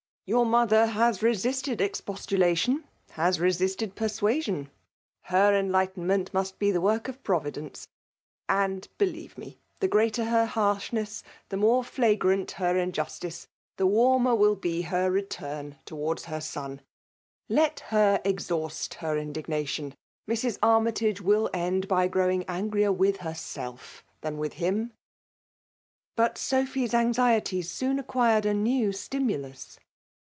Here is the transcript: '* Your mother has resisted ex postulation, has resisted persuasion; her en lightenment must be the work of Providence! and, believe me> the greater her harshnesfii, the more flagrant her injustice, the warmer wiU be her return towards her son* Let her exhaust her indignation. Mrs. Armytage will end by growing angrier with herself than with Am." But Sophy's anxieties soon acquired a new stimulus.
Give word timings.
'* 0.23 0.25
Your 0.31 0.45
mother 0.45 0.85
has 0.85 1.21
resisted 1.21 1.81
ex 1.81 1.99
postulation, 1.99 2.85
has 3.09 3.41
resisted 3.41 3.95
persuasion; 3.95 4.69
her 5.23 5.53
en 5.53 5.73
lightenment 5.73 6.31
must 6.33 6.57
be 6.57 6.71
the 6.71 6.79
work 6.79 7.09
of 7.09 7.21
Providence! 7.21 7.89
and, 8.47 8.87
believe 8.97 9.37
me> 9.37 9.59
the 9.81 9.89
greater 9.89 10.23
her 10.23 10.45
harshnesfii, 10.47 11.23
the 11.49 11.57
more 11.57 11.83
flagrant 11.83 12.51
her 12.51 12.77
injustice, 12.77 13.49
the 13.75 13.85
warmer 13.85 14.31
wiU 14.31 14.61
be 14.61 14.83
her 14.83 15.11
return 15.11 15.77
towards 15.83 16.23
her 16.25 16.39
son* 16.39 16.79
Let 17.49 17.81
her 17.87 18.21
exhaust 18.23 18.93
her 18.93 19.17
indignation. 19.17 19.93
Mrs. 20.29 20.57
Armytage 20.63 21.19
will 21.19 21.49
end 21.53 21.89
by 21.89 22.07
growing 22.07 22.45
angrier 22.45 22.93
with 22.93 23.17
herself 23.17 24.01
than 24.21 24.37
with 24.37 24.61
Am." 24.61 24.93
But 26.15 26.37
Sophy's 26.37 26.93
anxieties 26.93 27.69
soon 27.69 27.99
acquired 27.99 28.45
a 28.45 28.53
new 28.53 28.93
stimulus. 28.93 29.77